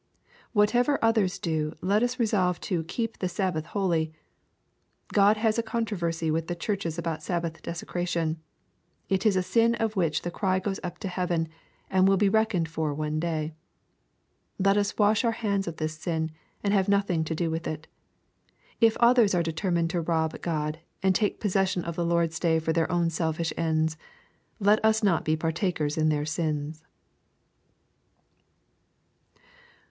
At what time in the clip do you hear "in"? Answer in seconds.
25.95-26.09